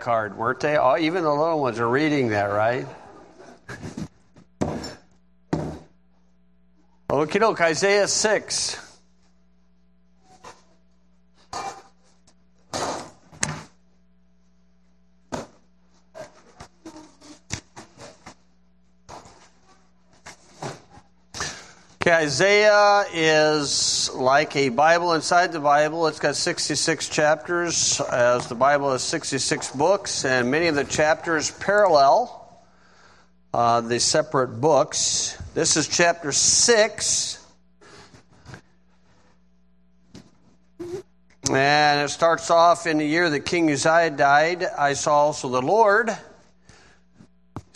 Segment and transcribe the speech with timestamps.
[0.00, 0.76] card, weren't they?
[0.76, 2.86] Oh, even the little ones are reading that, right?
[7.10, 8.86] Okay, doke, Isaiah 6.
[22.02, 26.06] Okay, Isaiah is like a Bible inside the Bible.
[26.06, 31.50] It's got 66 chapters, as the Bible has 66 books, and many of the chapters
[31.50, 32.62] parallel
[33.54, 35.38] uh, the separate books.
[35.54, 37.42] This is chapter 6.
[41.50, 44.62] And it starts off in the year that King Uzziah died.
[44.64, 46.14] I saw also the Lord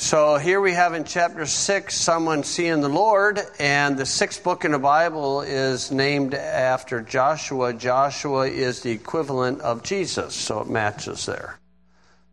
[0.05, 4.67] so here we have in chapter 6 someone seeing the Lord, and the sixth book
[4.67, 7.73] in the Bible is named after Joshua.
[7.73, 11.59] Joshua is the equivalent of Jesus, so it matches there.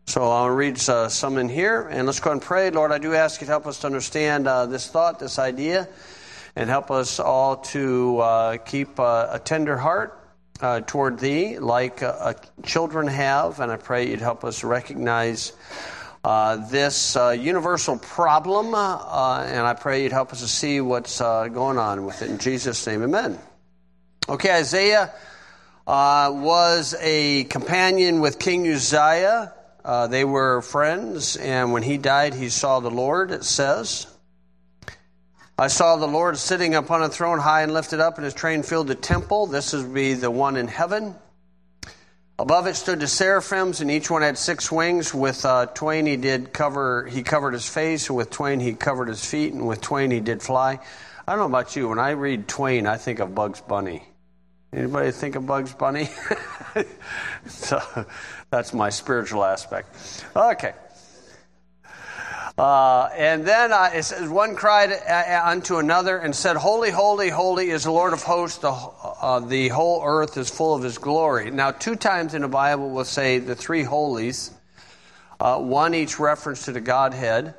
[0.06, 2.70] So I'll read uh, some in here, and let's go and pray.
[2.70, 5.88] Lord, I do ask you to help us to understand uh, this thought, this idea,
[6.54, 10.20] and help us all to uh, keep uh, a tender heart
[10.60, 12.34] uh, toward Thee, like uh,
[12.64, 15.54] children have, and I pray you'd help us recognize
[16.24, 21.20] uh, this uh, universal problem, uh, and I pray you'd help us to see what's
[21.20, 22.30] uh, going on with it.
[22.30, 23.38] In Jesus' name, amen.
[24.28, 25.12] Okay, Isaiah
[25.86, 29.52] uh, was a companion with King Uzziah.
[30.10, 34.06] they were friends, and when he died, he saw the Lord, it says.
[35.58, 38.62] I saw the Lord sitting upon a throne high and lifted up, and his train
[38.62, 39.46] filled the temple.
[39.46, 41.16] This would be the one in heaven.
[42.38, 45.12] Above it stood the seraphims, and each one had six wings.
[45.12, 49.08] With uh, twain he did cover, he covered his face, and with twain he covered
[49.08, 50.80] his feet, and with twain he did fly.
[51.26, 51.88] I don't know about you.
[51.88, 54.02] When I read twain, I think of Bugs Bunny.
[54.72, 56.08] Anybody think of Bugs Bunny?
[57.46, 57.80] so
[58.50, 60.24] that's my spiritual aspect.
[60.34, 60.72] Okay.
[62.58, 66.90] Uh, and then uh, it says, one cried uh, uh, unto another and said, Holy,
[66.90, 68.58] holy, holy is the Lord of hosts.
[68.58, 71.50] The, uh, the whole earth is full of his glory.
[71.50, 74.50] Now, two times in the Bible we'll say the three holies,
[75.38, 77.54] one each reference to the Godhead.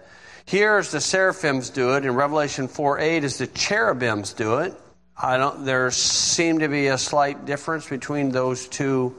[0.45, 2.05] Here is the seraphims do it.
[2.05, 4.73] In Revelation 4 8 is the cherubims do it.
[5.21, 9.15] I don't, there seem to be a slight difference between those two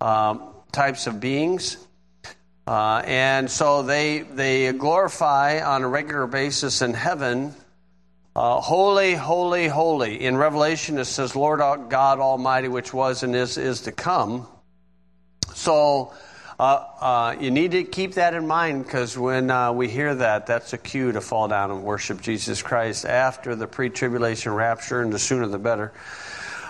[0.00, 1.76] um, types of beings.
[2.70, 7.52] Uh, and so they, they glorify on a regular basis in heaven,
[8.36, 10.22] uh, holy, holy, holy.
[10.22, 14.46] In Revelation, it says, Lord God Almighty, which was and is, is to come.
[15.52, 16.14] So
[16.60, 20.46] uh, uh you need to keep that in mind because when uh, we hear that,
[20.46, 25.02] that's a cue to fall down and worship Jesus Christ after the pre tribulation rapture,
[25.02, 25.92] and the sooner the better.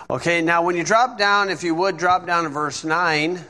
[0.09, 3.45] Okay, now when you drop down, if you would drop down to verse 9.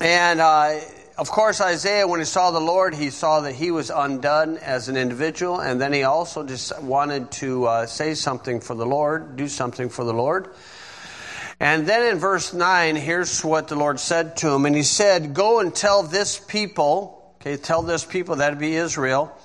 [0.00, 0.80] And uh,
[1.18, 4.88] of course, Isaiah, when he saw the Lord, he saw that he was undone as
[4.88, 9.36] an individual, and then he also just wanted to uh, say something for the Lord,
[9.36, 10.48] do something for the Lord.
[11.60, 14.66] And then in verse 9, here's what the Lord said to him.
[14.66, 19.36] And he said, Go and tell this people, okay, tell this people, that'd be Israel,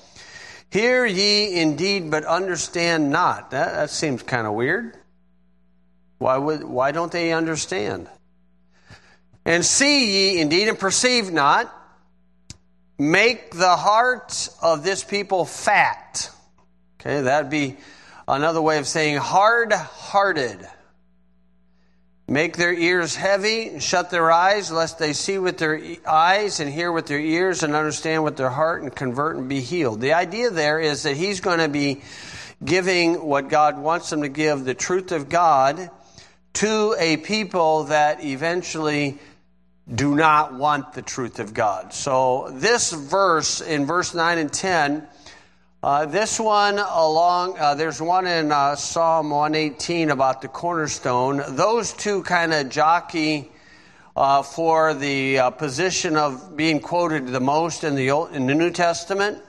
[0.71, 3.51] hear ye indeed, but understand not.
[3.51, 4.97] That, that seems kind of weird.
[6.17, 8.09] Why, would, why don't they understand?
[9.47, 11.73] And see ye indeed and perceive not.
[12.99, 16.29] Make the heart of this people fat.
[16.99, 17.77] Okay, that'd be
[18.27, 20.67] another way of saying hard hearted.
[22.27, 26.69] Make their ears heavy, and shut their eyes, lest they see with their eyes and
[26.69, 30.01] hear with their ears and understand with their heart and convert and be healed.
[30.01, 32.01] The idea there is that he's going to be
[32.65, 35.89] giving what God wants them to give, the truth of God,
[36.55, 39.19] to a people that eventually
[39.93, 41.93] do not want the truth of God.
[41.93, 45.07] So, this verse in verse 9 and 10,
[45.81, 51.41] uh, this one along, uh, there's one in uh, Psalm 118 about the cornerstone.
[51.55, 53.49] Those two kind of jockey
[54.15, 58.55] uh, for the uh, position of being quoted the most in the, Old, in the
[58.55, 59.41] New Testament.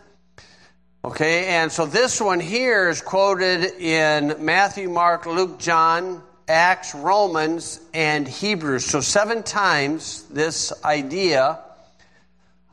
[1.05, 7.81] Okay, and so this one here is quoted in Matthew, Mark, Luke, John, Acts, Romans,
[7.93, 8.87] and Hebrews.
[8.87, 11.59] So, seven times this idea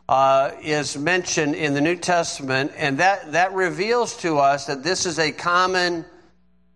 [0.08, 5.06] uh, is mentioned in the New Testament, and that, that reveals to us that this
[5.06, 6.06] is a common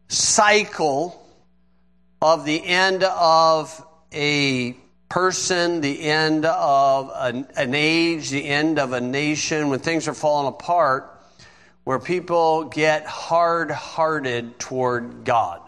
[0.10, 1.25] cycle
[2.22, 4.75] of the end of a
[5.07, 10.13] person, the end of an, an age, the end of a nation, when things are
[10.13, 11.22] falling apart,
[11.84, 15.62] where people get hard hearted toward God.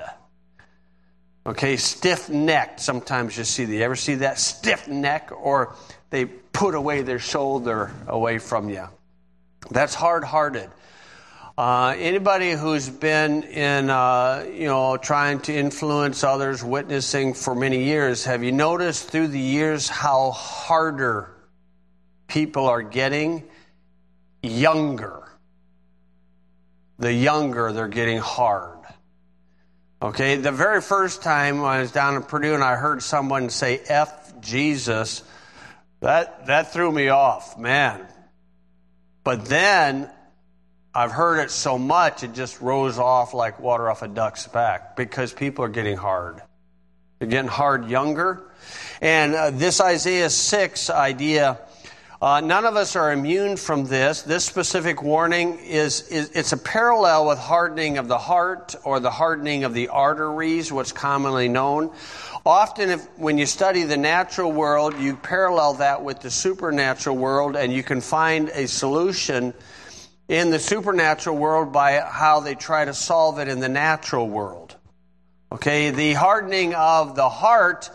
[1.46, 2.80] Okay, stiff necked.
[2.80, 3.66] Sometimes you see.
[3.66, 5.76] You ever see that stiff neck or
[6.12, 8.88] they put away their shoulder away from you.
[9.72, 10.70] That's hard hearted.
[11.58, 17.84] Uh, anybody who's been in, uh, you know, trying to influence others, witnessing for many
[17.84, 21.36] years, have you noticed through the years how harder
[22.28, 23.44] people are getting?
[24.42, 25.28] Younger.
[27.00, 28.81] The younger they're getting hard.
[30.04, 33.78] Okay, the very first time I was down in Purdue and I heard someone say
[33.88, 35.22] F Jesus,
[36.00, 38.08] that, that threw me off, man.
[39.24, 40.10] But then
[40.92, 44.96] I've heard it so much, it just rose off like water off a duck's back
[44.96, 46.42] because people are getting hard.
[47.20, 48.42] They're getting hard younger.
[49.02, 51.60] And uh, this Isaiah 6 idea,
[52.22, 54.22] uh, none of us are immune from this.
[54.22, 59.10] This specific warning is, is, it's a parallel with hardening of the heart or the
[59.10, 61.92] hardening of the arteries, what's commonly known.
[62.46, 67.56] Often, if, when you study the natural world, you parallel that with the supernatural world,
[67.56, 69.56] and you can find a solution
[70.28, 74.76] in the supernatural world by how they try to solve it in the natural world.
[75.52, 77.90] Okay, the hardening of the heart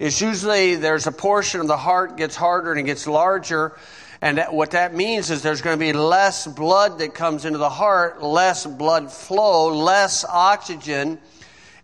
[0.00, 3.76] is usually there's a portion of the heart gets harder and it gets larger.
[4.22, 7.58] And that, what that means is there's going to be less blood that comes into
[7.58, 11.18] the heart, less blood flow, less oxygen.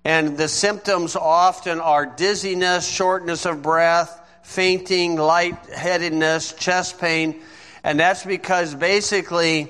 [0.03, 7.43] And the symptoms often are dizziness, shortness of breath, fainting, lightheadedness, chest pain.
[7.85, 9.69] And that's because basically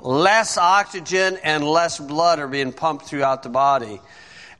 [0.00, 4.00] less oxygen and less blood are being pumped throughout the body.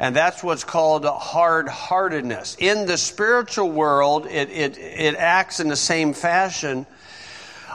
[0.01, 2.57] And that's what's called hard heartedness.
[2.59, 6.87] In the spiritual world, it, it, it acts in the same fashion.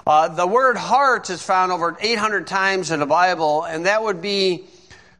[0.07, 4.23] Uh, the word heart is found over 800 times in the Bible, and that would
[4.23, 4.65] be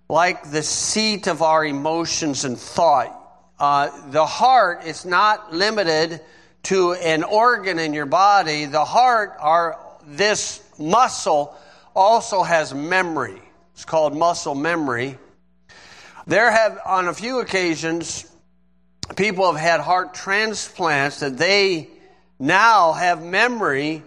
[0.10, 3.16] like the seat of our emotions and thought.
[3.60, 6.22] Uh, the heart is not limited
[6.64, 8.66] to an organ in your body.
[8.66, 11.56] The heart, are this muscle,
[11.96, 13.40] also has memory.
[13.76, 15.20] It's called muscle memory.
[16.28, 18.26] There have, on a few occasions,
[19.16, 21.90] people have had heart transplants that they
[22.40, 24.04] now have memory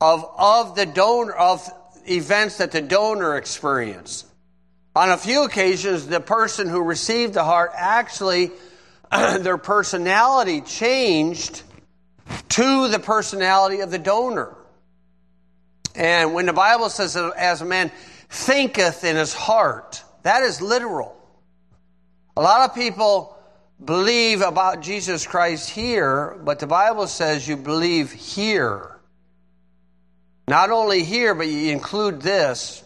[0.00, 1.68] of, of the donor, of
[2.06, 4.26] events that the donor experienced.
[4.94, 8.52] On a few occasions, the person who received the heart actually,
[9.10, 11.62] their personality changed
[12.50, 14.54] to the personality of the donor.
[15.94, 17.90] And when the Bible says, as a man
[18.28, 21.15] thinketh in his heart, that is literal.
[22.36, 23.34] A lot of people
[23.82, 28.98] believe about Jesus Christ here, but the Bible says you believe here.
[30.46, 32.84] Not only here, but you include this.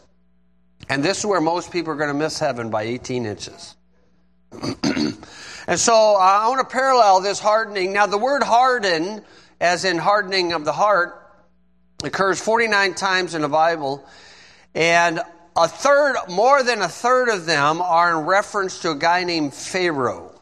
[0.88, 3.76] And this is where most people are going to miss heaven by 18 inches.
[4.52, 7.92] and so uh, I want to parallel this hardening.
[7.92, 9.23] Now, the word harden,
[9.61, 11.16] as in hardening of the heart,
[12.04, 14.04] occurs 49 times in the Bible,
[14.75, 15.21] and
[15.57, 19.54] a third, more than a third of them are in reference to a guy named
[19.54, 20.40] Pharaoh.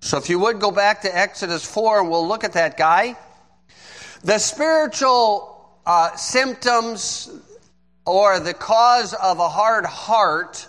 [0.00, 3.16] So if you would go back to Exodus 4 and we'll look at that guy.
[4.24, 7.30] The spiritual uh, symptoms
[8.06, 10.66] or the cause of a hard heart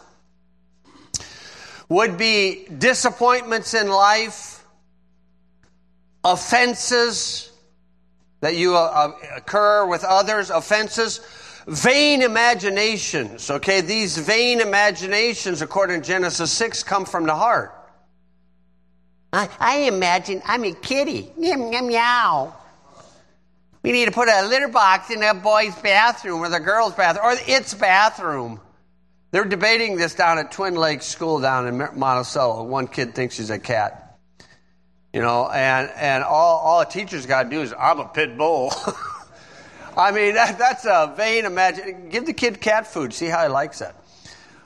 [1.87, 4.65] would be disappointments in life,
[6.23, 7.51] offenses,
[8.41, 11.19] that you uh, occur with others, offenses,
[11.67, 13.49] vain imaginations.
[13.49, 17.77] Okay, these vain imaginations, according to Genesis 6, come from the heart.
[19.33, 21.31] I, I imagine I'm a kitty.
[21.37, 22.53] Yum, meow.
[23.83, 27.25] We need to put a litter box in a boy's bathroom or the girl's bathroom
[27.25, 28.59] or its bathroom.
[29.31, 32.63] They're debating this down at Twin Lakes School down in Monticello.
[32.63, 34.19] One kid thinks he's a cat.
[35.13, 38.37] You know, and, and all, all a teacher's got to do is, I'm a pit
[38.37, 38.71] bull.
[39.97, 42.09] I mean, that, that's a vain imagination.
[42.09, 43.93] Give the kid cat food, see how he likes it.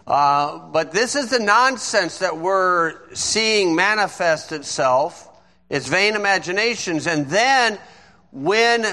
[0.08, 5.28] Uh, but this is the nonsense that we're seeing manifest itself.
[5.70, 7.08] It's vain imaginations.
[7.08, 7.80] And then
[8.32, 8.86] when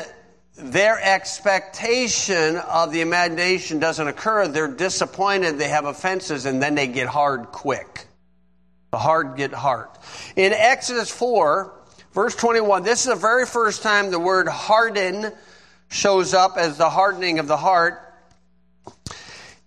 [0.56, 6.86] their expectation of the imagination doesn't occur, they're disappointed, they have offenses, and then they
[6.86, 8.06] get hard quick.
[8.90, 9.88] The hard get hard.
[10.36, 11.72] In Exodus 4,
[12.12, 15.32] verse 21, this is the very first time the word harden
[15.92, 18.00] shows up as the hardening of the heart.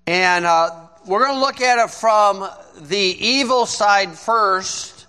[0.08, 2.50] And uh, we're going to look at it from
[2.82, 5.06] the evil side first,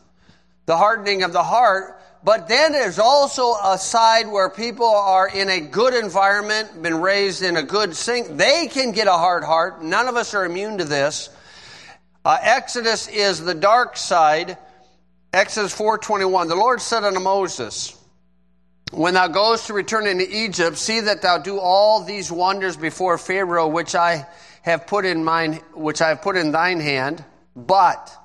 [0.66, 2.00] the hardening of the heart.
[2.22, 7.42] But then there's also a side where people are in a good environment, been raised
[7.42, 8.36] in a good sink.
[8.36, 9.82] They can get a hard heart.
[9.82, 11.30] None of us are immune to this.
[12.24, 14.58] Uh, Exodus is the dark side.
[15.32, 16.48] Exodus 4:21.
[16.48, 17.94] The Lord said unto Moses,
[18.92, 23.18] when thou goest to return into Egypt, see that thou do all these wonders before
[23.18, 24.26] Pharaoh, which I
[24.62, 27.24] have put in mine, which I have put in thine hand.
[27.54, 28.16] But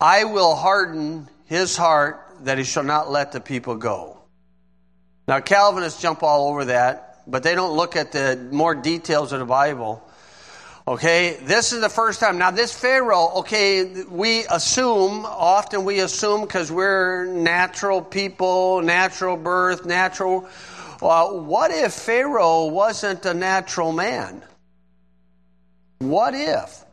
[0.00, 4.18] I will harden his heart that he shall not let the people go.
[5.28, 9.38] Now, Calvinists jump all over that, but they don't look at the more details of
[9.38, 10.02] the Bible.
[10.90, 12.36] Okay, this is the first time.
[12.36, 19.86] Now, this Pharaoh, okay, we assume, often we assume because we're natural people, natural birth,
[19.86, 20.48] natural.
[21.00, 24.42] Uh, what if Pharaoh wasn't a natural man?
[26.00, 26.84] What if?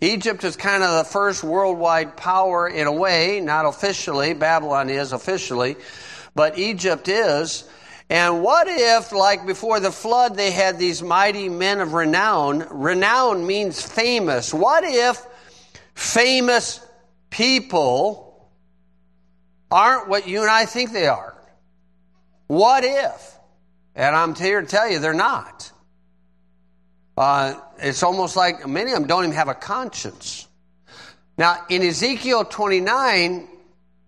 [0.00, 4.34] Egypt is kind of the first worldwide power in a way, not officially.
[4.34, 5.76] Babylon is officially,
[6.34, 7.62] but Egypt is.
[8.10, 12.66] And what if, like before the flood, they had these mighty men of renown?
[12.70, 14.52] Renown means famous.
[14.52, 15.24] What if
[15.94, 16.80] famous
[17.30, 18.50] people
[19.70, 21.34] aren't what you and I think they are?
[22.46, 23.38] What if?
[23.94, 25.72] And I'm here to tell you they're not.
[27.16, 30.46] Uh, it's almost like many of them don't even have a conscience.
[31.38, 33.48] Now, in Ezekiel 29,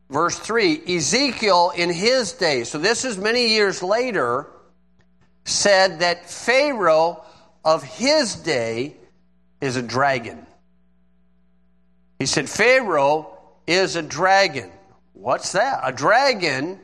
[0.09, 4.49] verse 3, Ezekiel in his day, so this is many years later,
[5.45, 7.25] said that Pharaoh
[7.65, 8.97] of his day
[9.61, 10.47] is a dragon.
[12.19, 14.71] He said, Pharaoh is a dragon.
[15.13, 15.81] What's that?
[15.83, 16.81] A dragon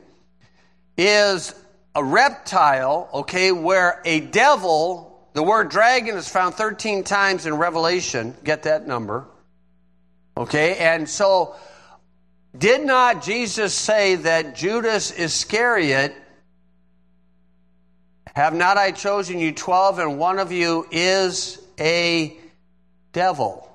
[0.97, 1.53] is
[1.95, 8.35] a reptile, okay, where a devil, the word dragon is found 13 times in Revelation.
[8.43, 9.25] Get that number.
[10.35, 11.55] Okay, and so
[12.57, 16.15] did not Jesus say that Judas Iscariot,
[18.35, 22.37] have not I chosen you twelve, and one of you is a
[23.11, 23.69] devil?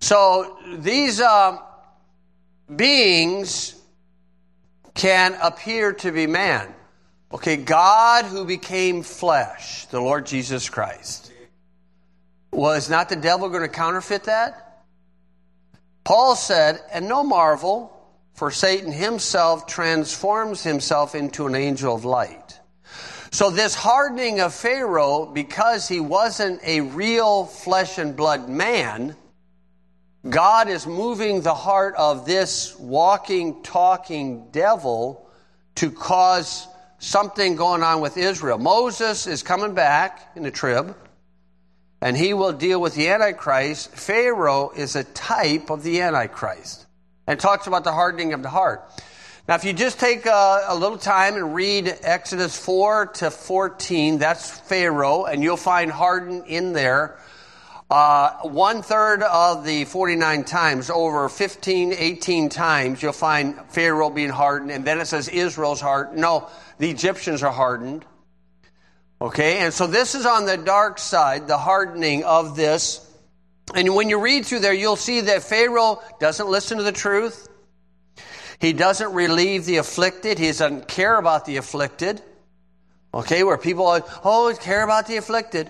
[0.00, 1.58] So these uh,
[2.74, 3.74] beings
[4.94, 6.74] can appear to be man.
[7.32, 11.30] Okay, God who became flesh, the Lord Jesus Christ.
[12.52, 14.69] Was not the devil going to counterfeit that?
[16.10, 17.96] Paul said, And no marvel,
[18.34, 22.58] for Satan himself transforms himself into an angel of light.
[23.30, 29.14] So, this hardening of Pharaoh, because he wasn't a real flesh and blood man,
[30.28, 35.30] God is moving the heart of this walking, talking devil
[35.76, 36.66] to cause
[36.98, 38.58] something going on with Israel.
[38.58, 40.96] Moses is coming back in the trib
[42.00, 43.90] and he will deal with the Antichrist.
[43.90, 46.86] Pharaoh is a type of the Antichrist
[47.26, 48.90] and talks about the hardening of the heart.
[49.48, 54.18] Now, if you just take a, a, little time and read Exodus 4 to 14,
[54.18, 57.18] that's Pharaoh, and you'll find hardened in there.
[57.90, 64.30] Uh, one third of the 49 times, over 15, 18 times, you'll find Pharaoh being
[64.30, 66.14] hardened, and then it says Israel's heart.
[66.14, 68.04] No, the Egyptians are hardened.
[69.22, 73.06] Okay, and so this is on the dark side, the hardening of this.
[73.74, 77.48] And when you read through there, you'll see that Pharaoh doesn't listen to the truth.
[78.60, 80.38] He doesn't relieve the afflicted.
[80.38, 82.22] He doesn't care about the afflicted.
[83.12, 85.68] Okay, where people are, oh, care about the afflicted.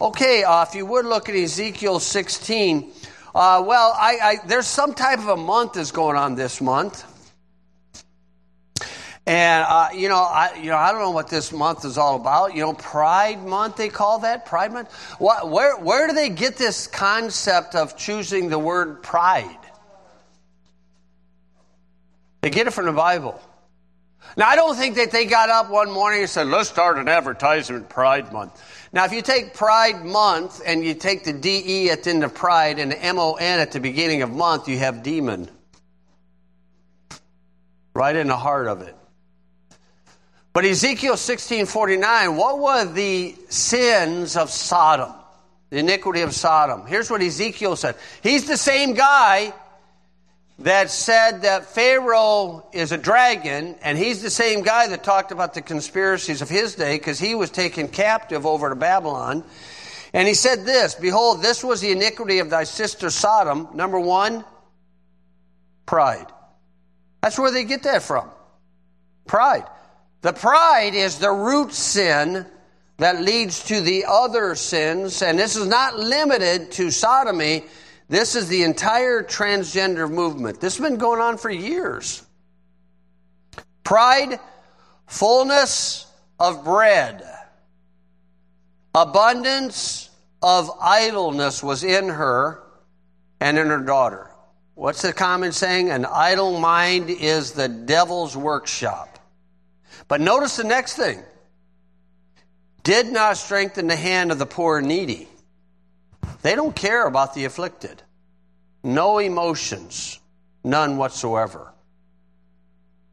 [0.00, 2.90] Okay, uh, if you would look at Ezekiel 16,
[3.34, 7.04] uh, well, I, I, there's some type of a month is going on this month.
[9.30, 12.16] And uh, you know, I you know, I don't know what this month is all
[12.16, 12.52] about.
[12.52, 14.92] You know, Pride Month they call that Pride Month.
[15.20, 19.56] What, where where do they get this concept of choosing the word pride?
[22.40, 23.40] They get it from the Bible.
[24.36, 27.06] Now, I don't think that they got up one morning and said, "Let's start an
[27.06, 28.60] advertisement Pride Month."
[28.92, 32.34] Now, if you take Pride Month and you take the DE at the end of
[32.34, 35.48] Pride and the MON at the beginning of month, you have demon.
[37.94, 38.96] Right in the heart of it.
[40.52, 45.12] But Ezekiel 16:49, what were the sins of Sodom?
[45.70, 46.86] The iniquity of Sodom.
[46.86, 47.94] Here's what Ezekiel said.
[48.22, 49.52] He's the same guy
[50.60, 55.54] that said that Pharaoh is a dragon, and he's the same guy that talked about
[55.54, 59.44] the conspiracies of his day because he was taken captive over to Babylon.
[60.12, 63.68] And he said this Behold, this was the iniquity of thy sister Sodom.
[63.74, 64.44] Number one,
[65.86, 66.26] pride.
[67.22, 68.28] That's where they get that from.
[69.26, 69.64] Pride.
[70.22, 72.46] The pride is the root sin
[72.98, 77.64] that leads to the other sins, and this is not limited to sodomy.
[78.08, 80.60] This is the entire transgender movement.
[80.60, 82.22] This has been going on for years.
[83.84, 84.38] Pride,
[85.06, 86.06] fullness
[86.38, 87.24] of bread,
[88.94, 90.10] abundance
[90.42, 92.62] of idleness was in her
[93.40, 94.30] and in her daughter.
[94.74, 95.90] What's the common saying?
[95.90, 99.09] An idle mind is the devil's workshop.
[100.10, 101.22] But notice the next thing
[102.82, 105.28] did not strengthen the hand of the poor and needy.
[106.42, 108.02] They don't care about the afflicted.
[108.82, 110.18] No emotions,
[110.64, 111.72] none whatsoever.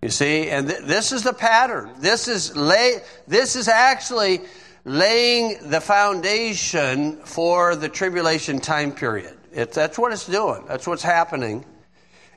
[0.01, 1.91] You see, and th- this is the pattern.
[1.99, 2.95] This is lay.
[3.27, 4.41] This is actually
[4.83, 9.37] laying the foundation for the tribulation time period.
[9.53, 10.65] It, that's what it's doing.
[10.67, 11.63] That's what's happening.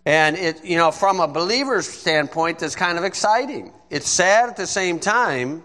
[0.07, 3.73] And it, you know, from a believer's standpoint, that's kind of exciting.
[3.91, 5.63] It's sad at the same time,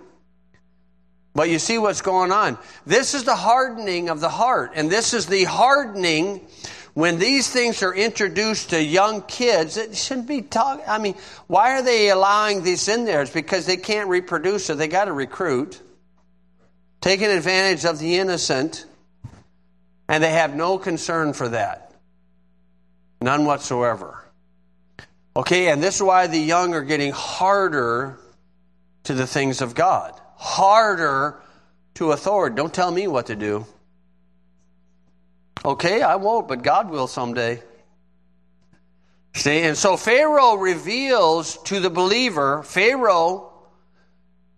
[1.33, 2.57] but you see what's going on.
[2.85, 6.47] This is the hardening of the heart, and this is the hardening
[6.95, 10.85] when these things are introduced to young kids, it shouldn't be talking.
[10.87, 11.15] I mean,
[11.47, 13.21] why are they allowing this in there?
[13.21, 15.81] It's because they can't reproduce, so they got to recruit,
[17.01, 18.85] taking advantage of the innocent,
[20.07, 21.91] and they have no concern for that.
[23.21, 24.24] None whatsoever.
[25.37, 28.17] Okay, and this is why the young are getting harder
[29.03, 31.41] to the things of God, harder
[31.95, 32.55] to authority.
[32.55, 33.65] Don't tell me what to do.
[35.63, 37.61] Okay, I won't, but God will someday.
[39.33, 43.51] See, and so Pharaoh reveals to the believer, Pharaoh,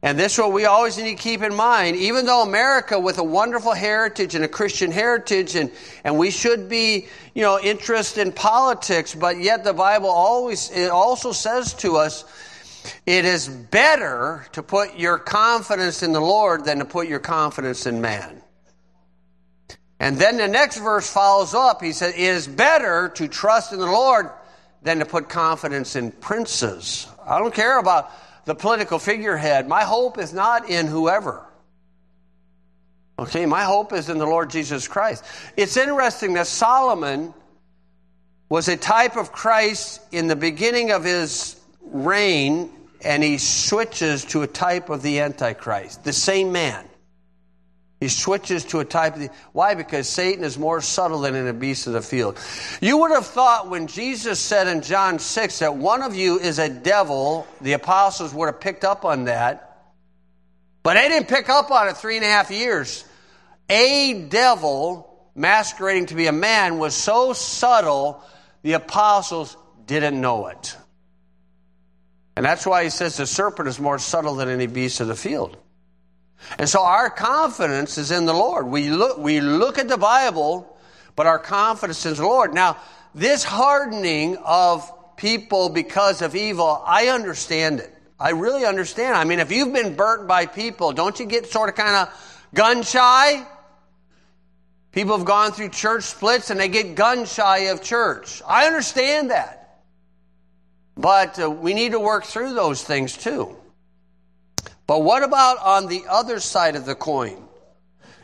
[0.03, 3.17] and this is what we always need to keep in mind, even though America with
[3.17, 5.71] a wonderful heritage and a Christian heritage, and,
[6.03, 10.91] and we should be, you know, interested in politics, but yet the Bible always, it
[10.91, 12.25] also says to us,
[13.05, 17.85] it is better to put your confidence in the Lord than to put your confidence
[17.85, 18.41] in man.
[19.99, 21.81] And then the next verse follows up.
[21.81, 24.29] He said, It is better to trust in the Lord
[24.83, 27.07] than to put confidence in princes.
[27.25, 28.11] I don't care about
[28.47, 29.67] the political figurehead.
[29.67, 31.45] My hope is not in whoever.
[33.19, 35.25] Okay, my hope is in the Lord Jesus Christ.
[35.57, 37.33] It's interesting that Solomon
[38.47, 42.71] was a type of Christ in the beginning of his reign,
[43.03, 46.86] and he switches to a type of the Antichrist, the same man.
[47.99, 49.73] He switches to a type of the, why?
[49.73, 52.39] Because Satan is more subtle than a beast of the field.
[52.79, 56.59] You would have thought when Jesus said in John 6 that one of you is
[56.59, 59.63] a devil, the apostles would have picked up on that.
[60.83, 63.03] But they didn't pick up on it three and a half years.
[63.67, 68.21] A devil masquerading to be a man was so subtle,
[68.61, 70.77] the apostles didn't know it.
[72.35, 75.15] And that's why he says the serpent is more subtle than any beast of the
[75.15, 75.57] field.
[76.57, 78.67] And so our confidence is in the Lord.
[78.67, 80.77] We look, we look at the Bible,
[81.15, 82.53] but our confidence is in the Lord.
[82.53, 82.77] Now,
[83.13, 87.93] this hardening of people because of evil, I understand it.
[88.19, 89.15] I really understand.
[89.15, 92.49] I mean, if you've been burnt by people, don't you get sort of kind of
[92.53, 93.45] gun shy?
[94.91, 98.41] People have gone through church splits and they get gun shy of church.
[98.47, 99.81] I understand that.
[100.95, 103.55] But uh, we need to work through those things too.
[104.87, 107.43] But what about on the other side of the coin?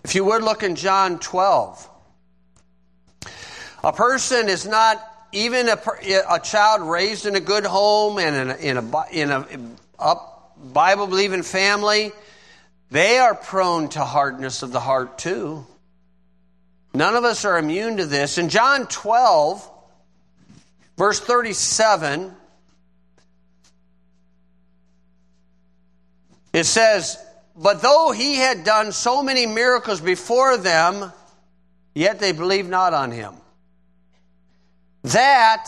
[0.04, 1.90] If you would look in John 12.
[3.84, 5.02] A person is not
[5.34, 5.78] even a,
[6.30, 10.16] a child raised in a good home and in a, in a, in a,
[10.56, 12.14] Bible believing family,
[12.90, 15.66] they are prone to hardness of the heart too.
[16.94, 18.38] None of us are immune to this.
[18.38, 19.70] In John 12,
[20.96, 22.34] verse 37,
[26.54, 27.18] It says,
[27.56, 31.12] But though he had done so many miracles before them,
[31.96, 33.34] yet they believed not on him.
[35.04, 35.68] That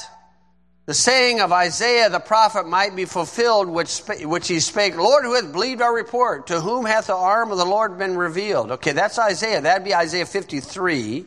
[0.86, 5.34] the saying of Isaiah the prophet might be fulfilled, which, which he spake, Lord, who
[5.34, 6.48] hath believed our report?
[6.48, 8.72] To whom hath the arm of the Lord been revealed?
[8.72, 9.62] Okay, that's Isaiah.
[9.62, 11.26] That'd be Isaiah 53.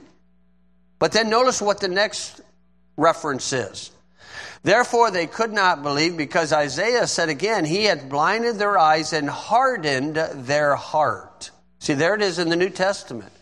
[1.00, 2.40] But then notice what the next
[2.96, 3.90] reference is.
[4.62, 9.28] Therefore, they could not believe because Isaiah said again, He had blinded their eyes and
[9.28, 11.50] hardened their heart.
[11.78, 13.32] See, there it is in the New Testament.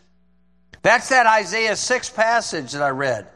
[0.82, 3.26] That's that Isaiah 6 passage that I read.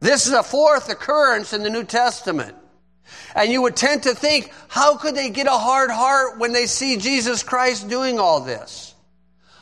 [0.00, 2.56] This is a fourth occurrence in the New Testament.
[3.36, 6.66] And you would tend to think, how could they get a hard heart when they
[6.66, 8.94] see Jesus Christ doing all this?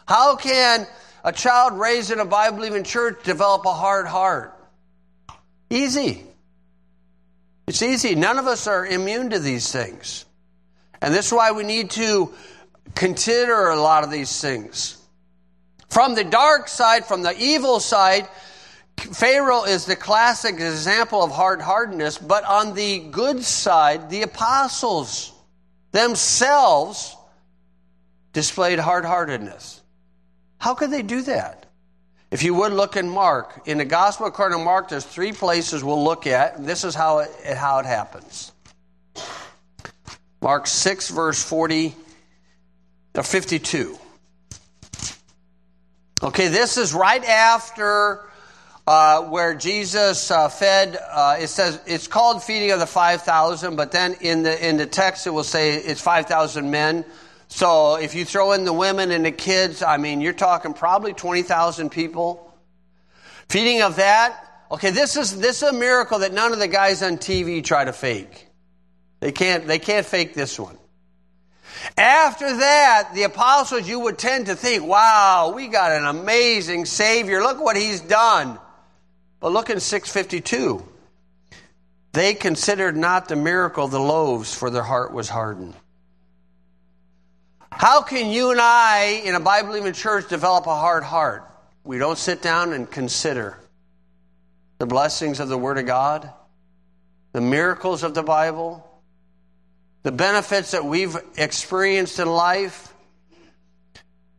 [0.06, 0.86] How can
[1.24, 4.56] a child raised in a Bible believing church develop a hard heart?
[5.68, 6.24] Easy.
[7.70, 8.16] It's easy.
[8.16, 10.24] None of us are immune to these things.
[11.00, 12.34] And this is why we need to
[12.96, 14.98] consider a lot of these things.
[15.88, 18.26] From the dark side, from the evil side,
[18.96, 25.32] Pharaoh is the classic example of hard hardness, but on the good side, the apostles
[25.92, 27.16] themselves
[28.32, 29.80] displayed hard heartedness.
[30.58, 31.59] How could they do that?
[32.30, 35.82] If you would look in Mark, in the Gospel according to Mark, there's three places
[35.82, 36.56] we'll look at.
[36.56, 38.52] And this is how it, how it happens.
[40.40, 41.94] Mark 6, verse 40
[43.16, 43.98] or 52.
[46.22, 48.20] Okay, this is right after
[48.86, 50.98] uh, where Jesus uh, fed.
[51.10, 54.76] Uh, it says it's called feeding of the five thousand, but then in the in
[54.76, 57.04] the text it will say it's five thousand men.
[57.50, 61.12] So if you throw in the women and the kids, I mean, you're talking probably
[61.12, 62.54] twenty thousand people.
[63.48, 64.46] Feeding of that.
[64.70, 67.84] Okay, this is this is a miracle that none of the guys on TV try
[67.84, 68.48] to fake.
[69.18, 70.78] They can't they can't fake this one.
[71.98, 77.42] After that, the apostles, you would tend to think, wow, we got an amazing Savior.
[77.42, 78.58] Look what He's done.
[79.40, 80.86] But look in 652.
[82.12, 85.74] They considered not the miracle the loaves, for their heart was hardened.
[87.80, 91.50] How can you and I, in a Bible believing church, develop a hard heart?
[91.82, 93.58] We don't sit down and consider
[94.76, 96.30] the blessings of the Word of God,
[97.32, 98.86] the miracles of the Bible,
[100.02, 102.92] the benefits that we've experienced in life.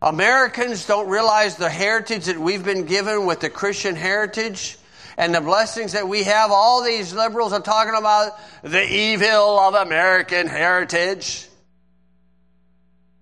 [0.04, 4.78] Americans don't realize the heritage that we've been given with the Christian heritage
[5.18, 6.52] and the blessings that we have.
[6.52, 11.48] All these liberals are talking about the evil of American heritage.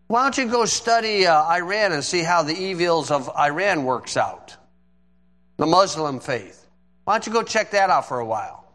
[0.09, 4.17] Why don't you go study uh, Iran and see how the evils of Iran works
[4.17, 4.57] out?
[5.57, 6.65] The Muslim faith.
[7.03, 8.65] Why don't you go check that out for a while?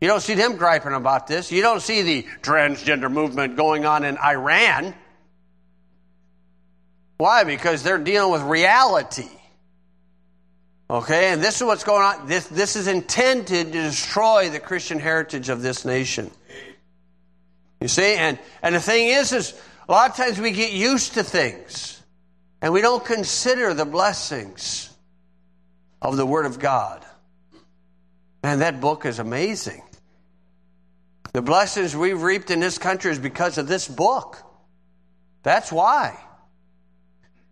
[0.00, 1.52] You don't see them griping about this.
[1.52, 4.92] You don't see the transgender movement going on in Iran.
[7.18, 7.44] Why?
[7.44, 9.28] Because they're dealing with reality.
[10.90, 12.26] Okay, and this is what's going on.
[12.26, 16.28] This, this is intended to destroy the Christian heritage of this nation.
[17.80, 19.54] You see, and, and the thing is, is
[19.90, 22.00] a lot of times we get used to things
[22.62, 24.88] and we don't consider the blessings
[26.00, 27.04] of the Word of God.
[28.44, 29.82] Man, that book is amazing.
[31.32, 34.38] The blessings we've reaped in this country is because of this book.
[35.42, 36.16] That's why.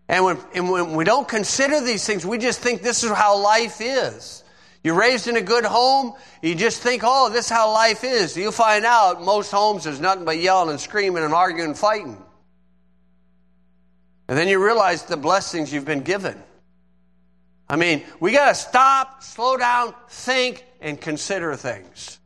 [0.08, 3.36] And when, and when we don't consider these things, we just think this is how
[3.38, 4.44] life is.
[4.84, 8.36] You're raised in a good home, you just think, oh, this is how life is.
[8.36, 12.16] You find out most homes is nothing but yelling and screaming and arguing and fighting.
[14.28, 16.42] And then you realize the blessings you've been given.
[17.68, 22.18] I mean, we got to stop, slow down, think, and consider things.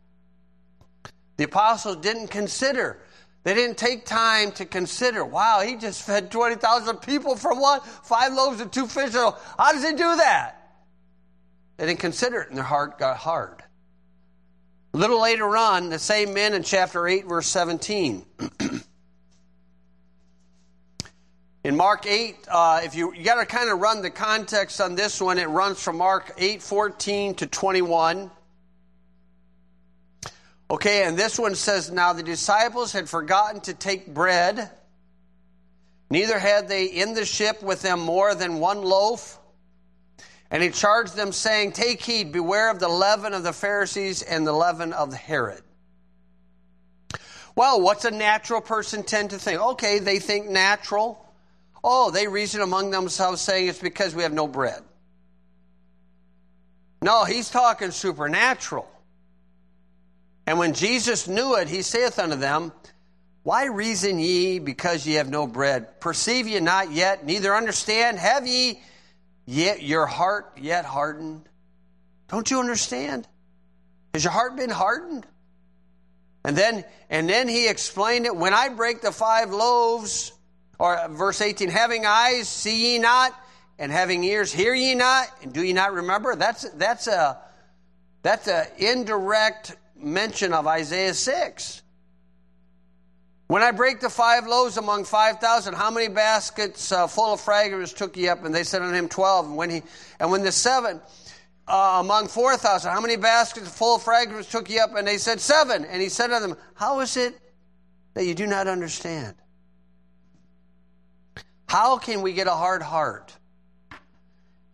[1.36, 2.98] The apostles didn't consider.
[3.44, 5.24] They didn't take time to consider.
[5.24, 7.84] Wow, he just fed 20,000 people from what?
[7.84, 9.12] Five loaves and two fish.
[9.12, 10.58] How does he do that?
[11.76, 13.62] They didn't consider it, and their heart got hard.
[14.94, 18.24] A little later on, the same men in chapter 8, verse 17.
[21.64, 24.96] in Mark 8, uh, if you, you got to kind of run the context on
[24.96, 28.31] this one, it runs from Mark 8, 14 to 21.
[30.68, 34.70] Okay, and this one says, Now the disciples had forgotten to take bread,
[36.11, 39.38] neither had they in the ship with them more than one loaf.
[40.51, 44.46] And he charged them, saying, Take heed, beware of the leaven of the Pharisees and
[44.46, 45.62] the leaven of Herod.
[47.55, 49.61] Well, what's a natural person tend to think?
[49.61, 51.21] Okay, they think natural.
[51.85, 54.83] Oh, they reason among themselves, saying it's because we have no bread.
[57.03, 58.88] No, he's talking supernatural.
[60.47, 62.73] And when Jesus knew it, he saith unto them,
[63.42, 66.01] Why reason ye because ye have no bread?
[66.01, 68.18] Perceive ye not yet, neither understand?
[68.18, 68.81] Have ye
[69.45, 71.49] yet your heart yet hardened?
[72.29, 73.27] Don't you understand?
[74.14, 75.27] Has your heart been hardened?
[76.45, 78.35] And then, and then he explained it.
[78.35, 80.33] When I break the five loaves,
[80.83, 83.33] or verse 18, having eyes, see ye not,
[83.79, 86.35] and having ears, hear ye not, and do ye not remember?
[86.35, 87.40] That's, that's a,
[88.23, 91.83] that's an indirect mention of Isaiah 6.
[93.47, 97.92] When I break the five loaves among 5,000, how many baskets uh, full of fragments
[97.92, 98.45] took ye up?
[98.45, 99.47] And they said unto him, 12.
[99.47, 99.83] And when, he,
[100.18, 101.01] and when the seven
[101.68, 104.97] uh, among 4,000, how many baskets full of fragments took ye up?
[104.97, 105.85] And they said, seven.
[105.85, 107.38] And he said unto them, How is it
[108.14, 109.37] that you do not understand?
[111.72, 113.35] How can we get a hard heart?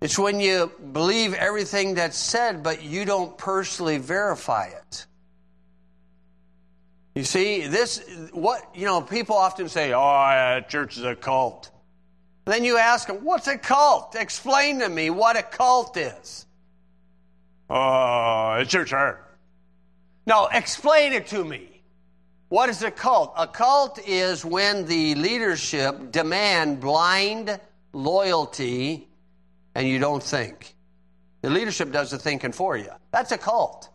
[0.00, 5.06] It's when you believe everything that's said, but you don't personally verify it.
[7.14, 11.70] You see, this, what, you know, people often say, oh, yeah, church is a cult.
[12.46, 14.16] Then you ask them, what's a cult?
[14.16, 16.46] Explain to me what a cult is.
[17.70, 19.18] Oh, it's your turn.
[20.26, 21.77] No, explain it to me.
[22.48, 23.34] What is a cult?
[23.36, 27.60] A cult is when the leadership demand blind
[27.92, 29.08] loyalty
[29.74, 30.74] and you don't think.
[31.42, 32.90] The leadership does the thinking for you.
[33.10, 33.90] That's a cult.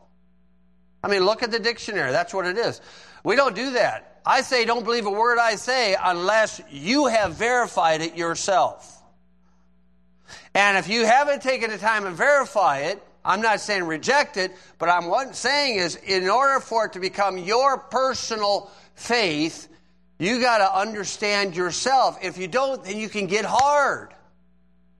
[1.03, 2.11] I mean, look at the dictionary.
[2.11, 2.79] That's what it is.
[3.23, 4.21] We don't do that.
[4.25, 9.01] I say, don't believe a word I say unless you have verified it yourself.
[10.55, 14.51] And if you haven't taken the time to verify it, I'm not saying reject it,
[14.79, 19.69] but I'm what saying is in order for it to become your personal faith,
[20.19, 22.17] you got to understand yourself.
[22.21, 24.13] If you don't, then you can get hard.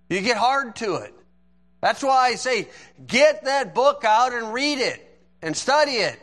[0.10, 1.14] You get hard to it.
[1.82, 2.70] That's why I say
[3.06, 5.06] get that book out and read it
[5.42, 6.20] and study it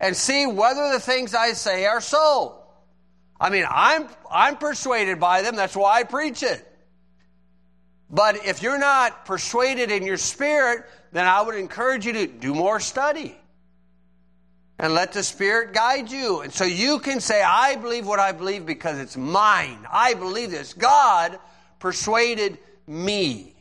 [0.00, 2.62] and see whether the things I say are so.
[3.40, 5.56] I mean, I'm, I'm persuaded by them.
[5.56, 6.67] That's why I preach it.
[8.10, 12.54] But if you're not persuaded in your spirit, then I would encourage you to do
[12.54, 13.36] more study
[14.78, 16.40] and let the Spirit guide you.
[16.40, 19.86] And so you can say, I believe what I believe because it's mine.
[19.90, 20.72] I believe this.
[20.72, 21.38] God
[21.78, 23.54] persuaded me.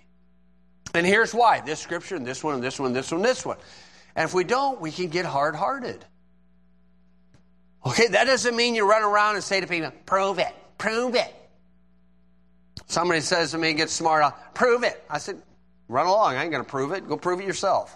[0.93, 3.57] And here's why this scripture, and this one, and this one, this one, this one.
[4.15, 6.03] And if we don't, we can get hard hearted.
[7.85, 11.33] Okay, that doesn't mean you run around and say to people, prove it, prove it.
[12.87, 15.03] Somebody says to me, get smart, I'll, prove it.
[15.09, 15.41] I said,
[15.87, 16.35] run along.
[16.35, 17.07] I ain't going to prove it.
[17.07, 17.95] Go prove it yourself.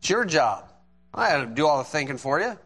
[0.00, 0.70] It's your job.
[1.14, 2.58] I had to do all the thinking for you.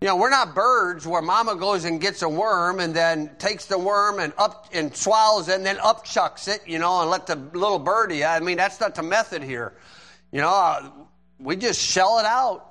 [0.00, 3.66] You know, we're not birds where mama goes and gets a worm and then takes
[3.66, 7.26] the worm and up and swallows it and then upchucks it, you know, and let
[7.26, 8.24] the little birdie.
[8.24, 9.74] I mean, that's not the method here.
[10.30, 10.90] You know, uh,
[11.40, 12.64] we just shell it out.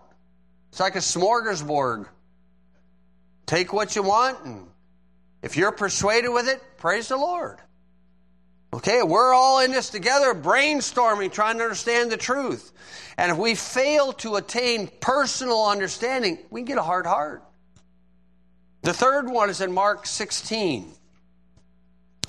[0.69, 2.07] It's like a smorgasbord.
[3.45, 4.66] Take what you want and
[5.47, 7.57] if you're persuaded with it, praise the Lord.
[8.73, 12.73] Okay, we're all in this together, brainstorming, trying to understand the truth.
[13.17, 17.45] And if we fail to attain personal understanding, we can get a hard heart.
[18.81, 20.91] The third one is in Mark 16.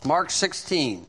[0.04, 1.04] Mark 16.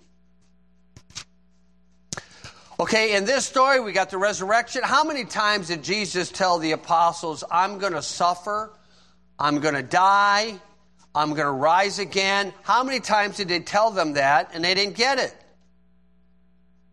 [2.79, 4.81] Okay, in this story, we got the resurrection.
[4.83, 8.73] How many times did Jesus tell the apostles, I'm going to suffer,
[9.37, 10.59] I'm going to die,
[11.13, 12.53] I'm going to rise again.
[12.63, 15.35] How many times did they tell them that and they didn't get it?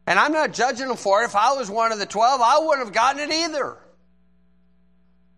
[0.07, 1.27] And I'm not judging them for it.
[1.27, 3.77] If I was one of the 12, I wouldn't have gotten it either.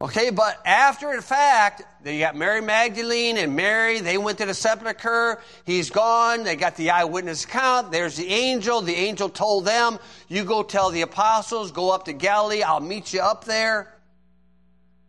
[0.01, 3.99] Okay, but after the fact, they got Mary Magdalene and Mary.
[3.99, 5.41] They went to the sepulchre.
[5.65, 6.45] He's gone.
[6.45, 7.91] They got the eyewitness account.
[7.91, 8.81] There's the angel.
[8.81, 12.63] The angel told them, You go tell the apostles, go up to Galilee.
[12.63, 13.93] I'll meet you up there.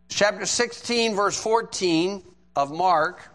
[0.08, 2.24] Chapter 16, verse 14
[2.56, 3.29] of Mark.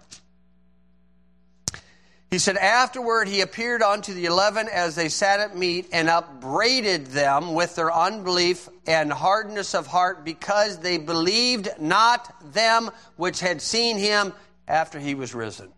[2.31, 7.07] He said, Afterward, he appeared unto the eleven as they sat at meat and upbraided
[7.07, 13.61] them with their unbelief and hardness of heart because they believed not them which had
[13.61, 14.33] seen him
[14.67, 15.71] after he was risen.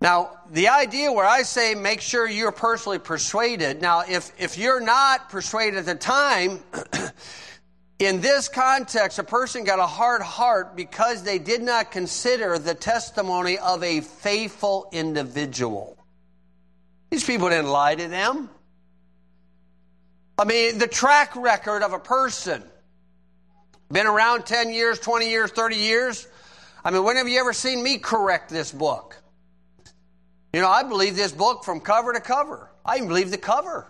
[0.00, 3.82] Now, the idea where I say make sure you're personally persuaded.
[3.82, 6.60] Now, if, if you're not persuaded at the time,
[7.98, 12.74] In this context, a person got a hard heart because they did not consider the
[12.74, 15.98] testimony of a faithful individual.
[17.10, 18.50] These people didn't lie to them.
[20.38, 22.62] I mean, the track record of a person,
[23.90, 26.28] been around 10 years, 20 years, 30 years.
[26.84, 29.16] I mean, when have you ever seen me correct this book?
[30.52, 32.70] You know, I believe this book from cover to cover.
[32.84, 33.86] I even believe the cover.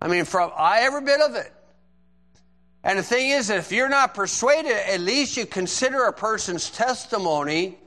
[0.00, 1.52] I mean, from I every bit of it.
[2.88, 7.78] And the thing is, if you're not persuaded, at least you consider a person's testimony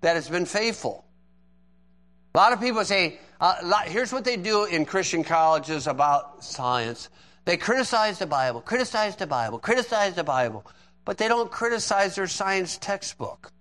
[0.00, 1.04] that has been faithful.
[2.34, 7.10] A lot of people say, uh, here's what they do in Christian colleges about science
[7.44, 10.66] they criticize the Bible, criticize the Bible, criticize the Bible,
[11.04, 13.52] but they don't criticize their science textbook.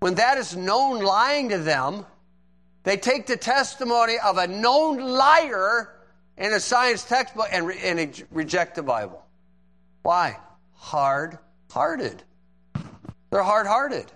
[0.00, 2.04] When that is known lying to them,
[2.82, 5.94] they take the testimony of a known liar
[6.36, 9.24] in a science textbook and, re- and reject the Bible.
[10.02, 10.38] Why?
[10.74, 11.38] Hard
[11.70, 12.22] hearted.
[13.30, 14.06] They're hard hearted.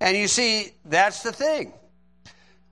[0.00, 1.74] And you see, that's the thing.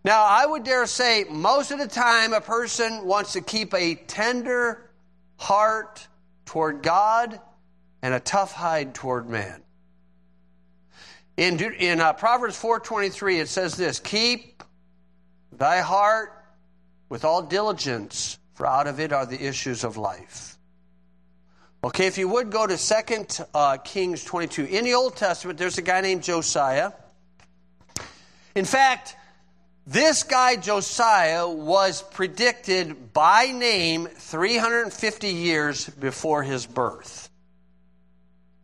[0.03, 3.97] Now, I would dare say most of the time a person wants to keep a
[3.97, 4.91] tender
[5.37, 6.09] heart
[6.47, 7.39] toward God
[8.01, 9.63] and a tough hide toward man.
[11.37, 14.63] In, in uh, Proverbs 4.23, it says this, Keep
[15.53, 16.33] thy heart
[17.11, 20.57] with all diligence, for out of it are the issues of life.
[21.83, 24.65] Okay, if you would go to 2 uh, Kings 22.
[24.65, 26.93] In the Old Testament, there's a guy named Josiah.
[28.55, 29.17] In fact,
[29.87, 37.29] this guy Josiah was predicted by name 350 years before his birth.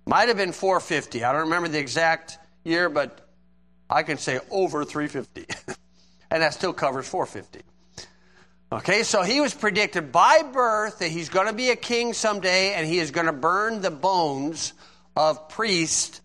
[0.06, 1.24] Might have been 450.
[1.24, 3.26] I don't remember the exact year, but
[3.88, 5.46] I can say over 350.
[6.30, 7.64] and that still covers 450.
[8.72, 12.74] Okay, so he was predicted by birth that he's going to be a king someday
[12.74, 14.72] and he is going to burn the bones
[15.14, 16.20] of priests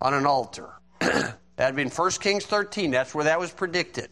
[0.00, 0.70] on an altar.
[1.00, 2.92] that had been 1 Kings 13.
[2.92, 4.10] That's where that was predicted.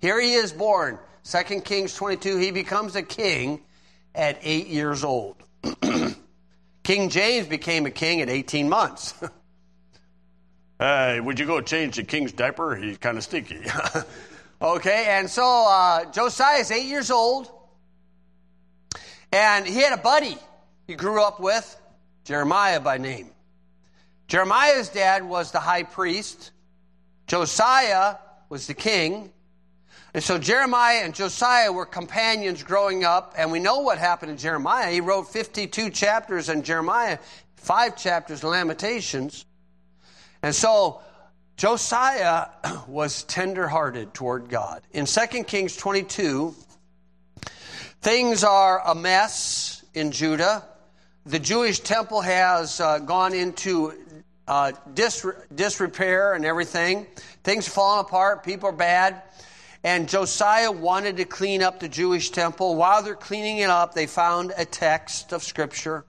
[0.00, 0.98] Here he is born.
[1.24, 2.36] 2 Kings 22.
[2.36, 3.62] He becomes a king
[4.14, 5.36] at eight years old.
[6.82, 9.14] king James became a king at 18 months.
[10.78, 12.76] hey, would you go change the king's diaper?
[12.76, 13.62] He's kind of stinky.
[14.62, 17.50] Okay, and so uh, Josiah is eight years old,
[19.32, 20.38] and he had a buddy
[20.86, 21.80] he grew up with,
[22.24, 23.30] Jeremiah by name.
[24.28, 26.52] Jeremiah's dad was the high priest,
[27.26, 28.16] Josiah
[28.48, 29.30] was the king.
[30.12, 34.40] And so Jeremiah and Josiah were companions growing up, and we know what happened to
[34.40, 34.92] Jeremiah.
[34.92, 37.18] He wrote 52 chapters in Jeremiah,
[37.56, 39.44] five chapters in Lamentations.
[40.40, 41.00] And so
[41.56, 42.48] Josiah
[42.88, 44.82] was tenderhearted toward God.
[44.92, 46.54] In 2 Kings 22,
[48.00, 50.64] things are a mess in Judah.
[51.26, 53.94] The Jewish temple has uh, gone into
[54.46, 57.06] uh, dis- disrepair and everything.
[57.44, 58.44] Things are falling apart.
[58.44, 59.22] People are bad.
[59.84, 62.74] And Josiah wanted to clean up the Jewish temple.
[62.74, 66.04] While they're cleaning it up, they found a text of Scripture.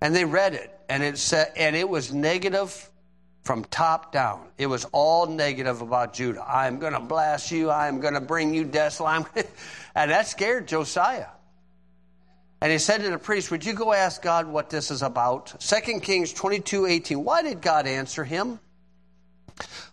[0.00, 0.70] And they read it.
[0.88, 2.90] And it, said, and it was negative
[3.44, 4.40] from top down.
[4.56, 6.42] It was all negative about Judah.
[6.42, 7.70] I am going to blast you.
[7.70, 9.26] I am going to bring you desolate.
[9.94, 11.28] and that scared Josiah.
[12.62, 15.60] And he said to the priest, Would you go ask God what this is about?
[15.60, 17.22] 2 Kings 22 18.
[17.22, 18.58] Why did God answer him?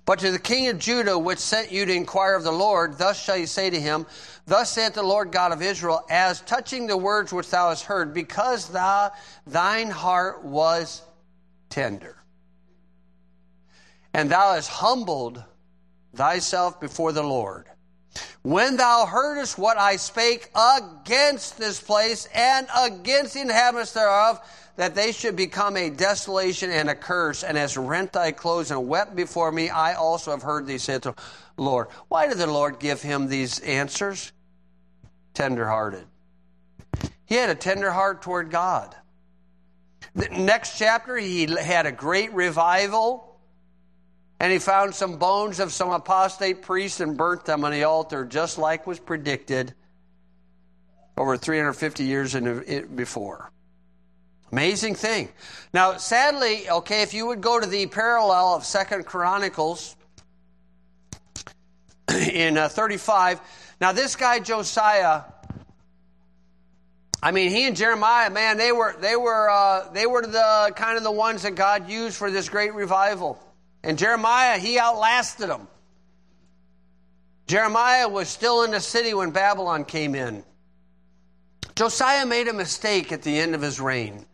[0.06, 3.22] But to the king of Judah, which sent you to inquire of the Lord, thus
[3.22, 4.08] shall you say to him,
[4.47, 8.14] Thus saith the Lord God of Israel, as touching the words which thou hast heard,
[8.14, 9.12] because thou,
[9.45, 11.04] thine heart was
[11.70, 12.20] tender
[14.14, 15.43] and thou hast humbled
[16.14, 17.68] thyself before the Lord.
[18.41, 24.41] When thou heardest what I spake against this place and against the inhabitants thereof,
[24.78, 28.88] that they should become a desolation and a curse, and hast rent thy clothes and
[28.88, 31.14] wept before me, I also have heard thee, said the
[31.57, 31.88] Lord.
[32.07, 34.32] Why did the Lord give him these answers?
[35.34, 36.05] Tenderhearted.
[37.26, 38.95] He had a tender heart toward God.
[40.16, 43.31] The next chapter, he had a great revival
[44.42, 48.26] and he found some bones of some apostate priests and burnt them on the altar,
[48.26, 49.76] just like was predicted
[51.16, 52.36] over 350 years
[52.96, 53.52] before.
[54.52, 55.30] Amazing thing.
[55.76, 59.96] Now, sadly, okay, if you would go to the parallel of Second Chronicles
[62.12, 63.39] in uh, 35,
[63.80, 65.22] now this guy Josiah,
[67.22, 70.98] I mean, he and Jeremiah, man, they were they were uh, they were the kind
[70.98, 73.39] of the ones that God used for this great revival.
[73.84, 75.68] And Jeremiah, he outlasted them.
[77.48, 80.44] Jeremiah was still in the city when Babylon came in.
[81.76, 84.26] Josiah made a mistake at the end of his reign.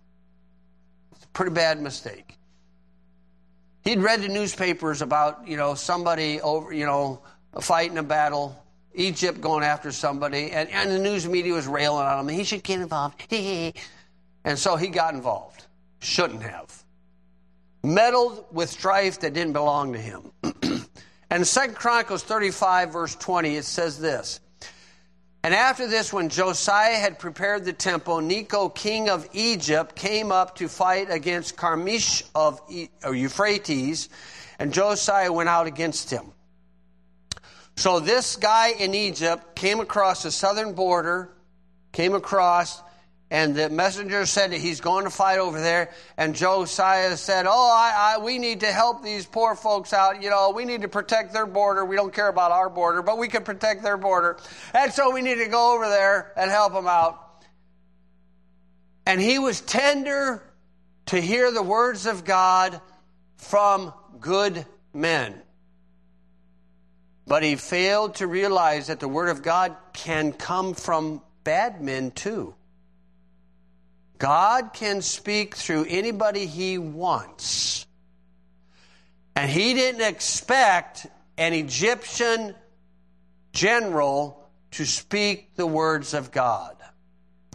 [1.13, 2.37] It's a pretty bad mistake.
[3.83, 7.21] He'd read the newspapers about, you know, somebody over, you know,
[7.61, 8.61] fighting a battle,
[8.93, 12.35] Egypt going after somebody, and, and the news media was railing on him.
[12.35, 13.33] He should get involved.
[14.43, 15.65] and so he got involved.
[15.99, 16.83] Shouldn't have
[17.83, 20.31] meddled with strife that didn't belong to him.
[21.29, 24.39] and Second Chronicles 35, verse 20, it says this.
[25.43, 30.55] And after this, when Josiah had prepared the temple, Necho, king of Egypt, came up
[30.57, 34.09] to fight against Carchemish of Euphrates,
[34.59, 36.33] and Josiah went out against him.
[37.77, 41.29] So this guy in Egypt came across the southern border,
[41.91, 42.81] came across,
[43.29, 45.91] and the messenger said that he's going to fight over there.
[46.15, 50.23] And Josiah said, Oh, I, I, we need to help these poor folks out.
[50.23, 51.83] You know, we need to protect their border.
[51.83, 54.37] We don't care about our border, but we can protect their border.
[54.73, 57.43] And so we need to go over there and help them out.
[59.05, 60.41] And he was tender
[61.07, 62.79] to hear the words of God
[63.35, 65.41] from good men.
[67.25, 72.11] But he failed to realize that the word of God can come from bad men
[72.11, 72.55] too.
[74.17, 77.85] God can speak through anybody he wants.
[79.35, 81.05] And he didn't expect
[81.37, 82.55] an Egyptian
[83.53, 86.75] general to speak the words of God.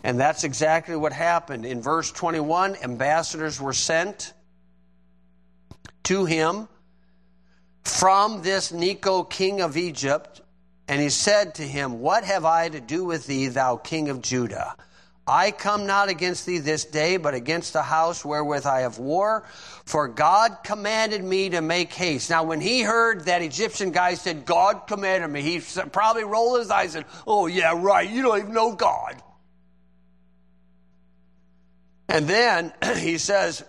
[0.05, 1.65] And that's exactly what happened.
[1.65, 4.33] In verse 21, ambassadors were sent
[6.05, 6.69] to him
[7.85, 10.41] from this Necho, king of Egypt.
[10.89, 14.21] And he said to him, What have I to do with thee, thou king of
[14.21, 14.77] Judah?
[15.27, 19.45] I come not against thee this day, but against the house wherewith I have war.
[19.85, 22.29] For God commanded me to make haste.
[22.29, 25.61] Now, when he heard that Egyptian guy said, God commanded me, he
[25.93, 29.23] probably rolled his eyes and, oh, yeah, right, you don't even know God.
[32.09, 33.65] And then he says,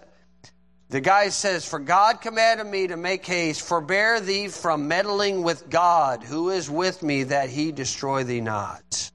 [0.89, 5.69] the guy says, For God commanded me to make haste, forbear thee from meddling with
[5.69, 9.11] God, who is with me, that he destroy thee not.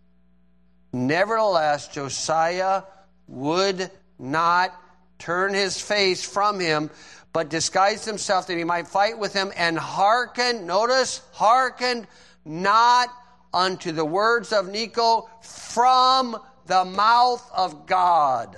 [1.07, 2.83] Nevertheless, Josiah
[3.29, 4.75] would not
[5.19, 6.91] turn his face from him,
[7.33, 12.09] but disguised himself that he might fight with him, and hearkened, notice, hearkened
[12.45, 13.11] not
[13.55, 16.37] unto the words of Necho from
[16.67, 18.57] the mouth of God.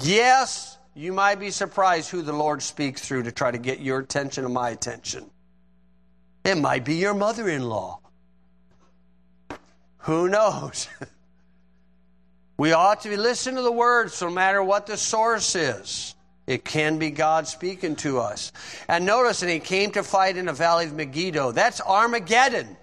[0.00, 4.00] Yes, you might be surprised who the Lord speaks through to try to get your
[4.00, 5.30] attention and my attention.
[6.44, 8.00] It might be your mother in law.
[10.04, 10.88] Who knows?
[12.58, 16.14] we ought to be listening to the words no matter what the source is.
[16.46, 18.52] It can be God speaking to us.
[18.86, 21.52] And notice, and he came to fight in the valley of Megiddo.
[21.52, 22.76] That's Armageddon.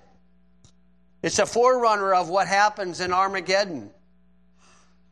[1.21, 3.91] It's a forerunner of what happens in Armageddon.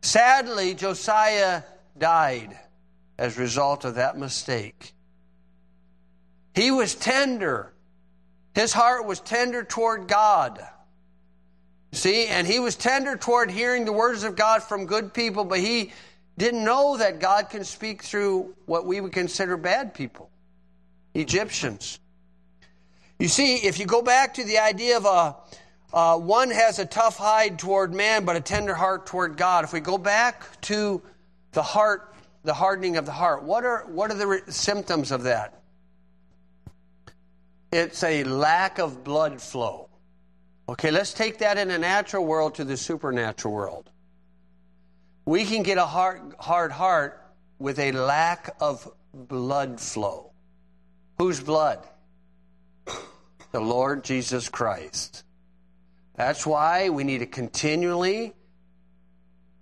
[0.01, 1.61] Sadly, Josiah
[1.95, 2.57] died
[3.19, 4.93] as a result of that mistake.
[6.55, 7.71] He was tender.
[8.55, 10.59] His heart was tender toward God.
[11.91, 15.59] See, and he was tender toward hearing the words of God from good people, but
[15.59, 15.91] he
[16.37, 20.29] didn't know that God can speak through what we would consider bad people,
[21.13, 21.99] Egyptians.
[23.17, 25.35] You see, if you go back to the idea of a
[25.91, 29.63] uh, one has a tough hide toward man, but a tender heart toward God.
[29.63, 31.01] If we go back to
[31.51, 32.13] the heart,
[32.43, 35.61] the hardening of the heart, what are what are the re- symptoms of that?
[37.71, 39.89] It's a lack of blood flow.
[40.69, 43.89] Okay, let's take that in the natural world to the supernatural world.
[45.25, 47.25] We can get a hard, hard heart
[47.57, 50.31] with a lack of blood flow.
[51.17, 51.87] Whose blood?
[53.51, 55.23] The Lord Jesus Christ.
[56.13, 58.35] That's why we need to continually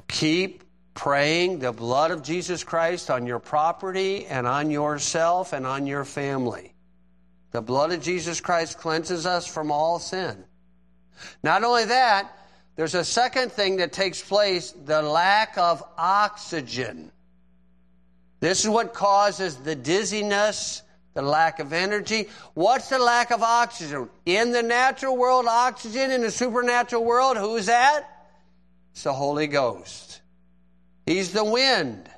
[0.10, 5.88] keep praying the blood of Jesus Christ on your property and on yourself and on
[5.88, 6.76] your family.
[7.51, 10.43] The blood of Jesus Christ cleanses us from all sin.
[11.43, 12.34] Not only that,
[12.76, 17.11] there's a second thing that takes place the lack of oxygen.
[18.39, 20.84] This is what causes the dizziness,
[21.15, 22.30] the lack of energy.
[22.53, 24.09] What's the lack of oxygen?
[24.26, 26.11] In the natural world, oxygen.
[26.11, 28.07] In the supernatural world, who's that?
[28.91, 30.22] It's the Holy Ghost.
[31.05, 32.09] He's the wind.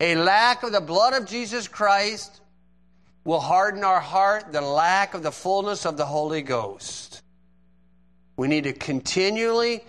[0.00, 2.40] A lack of the blood of Jesus Christ
[3.24, 7.21] will harden our heart, the lack of the fullness of the Holy Ghost.
[8.36, 9.84] We need to continually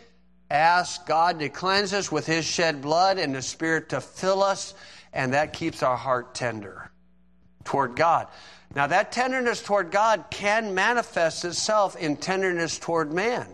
[0.50, 4.74] ask God to cleanse us with His shed blood and the Spirit to fill us,
[5.14, 6.91] and that keeps our heart tender
[7.64, 8.28] toward God.
[8.76, 13.48] Now, that tenderness toward God can manifest itself in tenderness toward man.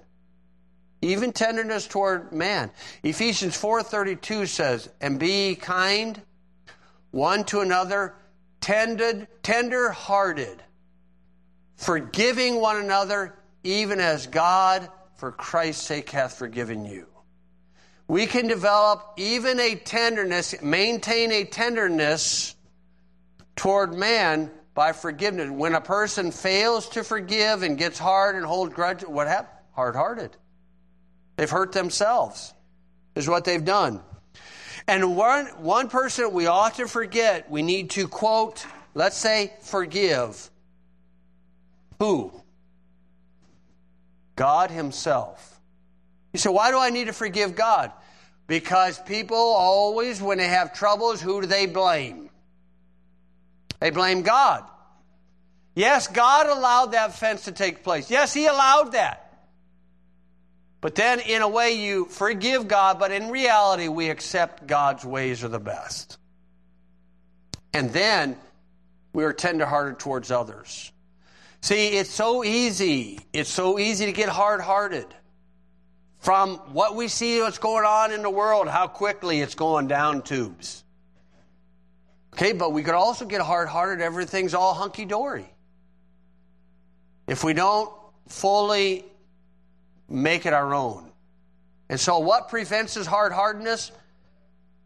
[1.02, 2.72] Even tenderness toward man.
[3.04, 6.22] Ephesians 4:32 says, "And be kind
[7.12, 8.16] one to another,
[8.60, 10.62] tended, tender-hearted,
[11.78, 17.08] forgiving one another, even as God, for Christ's sake, hath forgiven you.
[18.08, 22.56] We can develop even a tenderness, maintain a tenderness
[23.56, 25.50] toward man by forgiveness.
[25.52, 29.58] When a person fails to forgive and gets hard and hold grudge, what happened?
[29.74, 30.36] Hard hearted.
[31.36, 32.54] They've hurt themselves,
[33.16, 34.02] is what they've done.
[34.88, 40.50] And one, one person we to forget, we need to quote, let's say, forgive.
[42.00, 42.32] Who?
[44.40, 45.60] God Himself.
[46.32, 47.92] You say, why do I need to forgive God?
[48.48, 52.30] Because people always, when they have troubles, who do they blame?
[53.82, 54.64] They blame God.
[55.76, 58.10] Yes, God allowed that fence to take place.
[58.10, 59.46] Yes, He allowed that.
[60.80, 65.44] But then, in a way, you forgive God, but in reality, we accept God's ways
[65.44, 66.18] are the best.
[67.74, 68.38] And then
[69.12, 70.94] we are tenderhearted towards others.
[71.62, 73.20] See, it's so easy.
[73.34, 75.08] It's so easy to get hard hearted.
[76.20, 80.22] From what we see, what's going on in the world, how quickly it's going down
[80.22, 80.84] tubes.
[82.34, 85.50] Okay, but we could also get hard hearted, everything's all hunky dory.
[87.28, 87.92] If we don't
[88.28, 89.06] fully
[90.08, 91.12] make it our own.
[91.90, 93.92] And so, what prevents this hard hardness?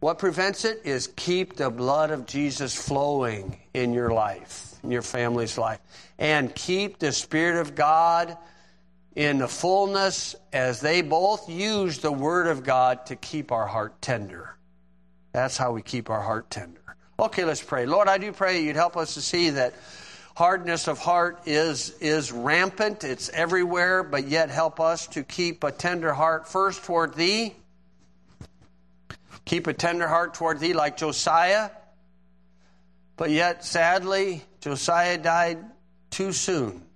[0.00, 5.02] What prevents it is keep the blood of Jesus flowing in your life, in your
[5.02, 5.80] family's life
[6.18, 8.36] and keep the Spirit of God
[9.16, 14.00] in the fullness as they both use the Word of God to keep our heart
[14.02, 14.56] tender.
[15.32, 16.80] That's how we keep our heart tender.
[17.18, 17.86] Okay, let's pray.
[17.86, 19.74] Lord, I do pray you'd help us to see that
[20.36, 25.70] hardness of heart is, is rampant, it's everywhere, but yet help us to keep a
[25.70, 27.54] tender heart first toward Thee.
[29.44, 31.70] Keep a tender heart toward Thee like Josiah.
[33.16, 35.62] But yet, sadly, Josiah died
[36.08, 36.86] too soon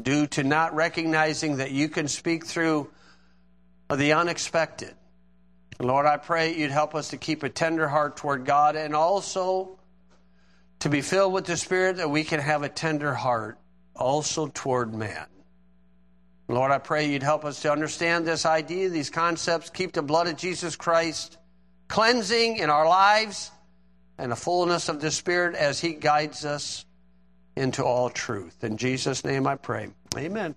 [0.00, 2.88] due to not recognizing that you can speak through
[3.92, 4.94] the unexpected.
[5.80, 9.80] Lord, I pray you'd help us to keep a tender heart toward God and also
[10.78, 13.58] to be filled with the Spirit that we can have a tender heart
[13.96, 15.26] also toward man.
[16.46, 20.28] Lord, I pray you'd help us to understand this idea, these concepts, keep the blood
[20.28, 21.36] of Jesus Christ
[21.88, 23.50] cleansing in our lives
[24.18, 26.84] and the fullness of the Spirit as He guides us
[27.56, 28.64] into all truth.
[28.64, 29.88] In Jesus' name I pray.
[30.16, 30.54] Amen.